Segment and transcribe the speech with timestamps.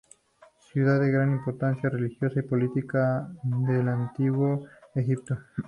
[0.73, 5.37] Ciudad de gran importancia religiosa y política del antiguo Egipto.